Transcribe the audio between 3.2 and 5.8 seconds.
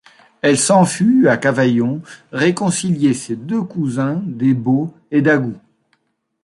deux cousins des Baux et d’Agoult.